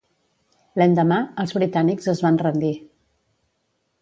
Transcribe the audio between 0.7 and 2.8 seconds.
L'endemà, els britànics es van rendir.